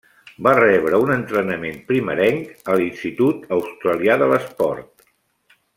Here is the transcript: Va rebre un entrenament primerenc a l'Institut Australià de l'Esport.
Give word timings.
Va 0.45 0.53
rebre 0.59 0.99
un 1.03 1.11
entrenament 1.15 1.77
primerenc 1.91 2.67
a 2.73 2.79
l'Institut 2.81 3.47
Australià 3.59 4.17
de 4.23 4.31
l'Esport. 4.33 5.11